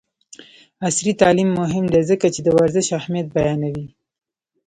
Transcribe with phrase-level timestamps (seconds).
[0.87, 3.87] عصري تعلیم مهم دی ځکه چې د ورزش اهمیت بیانوي.